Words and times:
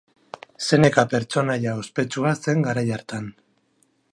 Seneka 0.67 1.03
pertsonaia 1.11 1.75
ospetsua 1.81 2.33
zen 2.47 2.67
garai 2.69 2.85
hartan. 2.97 3.29